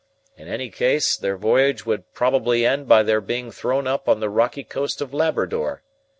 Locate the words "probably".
2.15-2.65